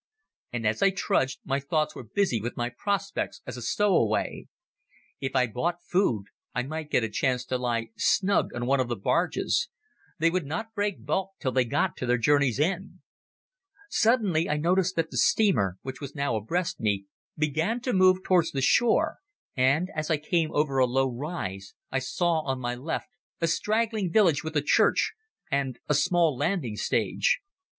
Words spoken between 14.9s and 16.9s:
that the steamer, which was now abreast